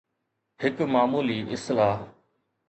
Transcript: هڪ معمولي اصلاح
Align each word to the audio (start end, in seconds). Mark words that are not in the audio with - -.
هڪ 0.61 0.77
معمولي 0.93 1.37
اصلاح 1.53 1.97